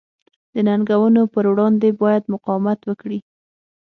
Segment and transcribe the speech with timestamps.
[0.53, 3.19] د ننګونو پر وړاندې باید مقاومت وکړي.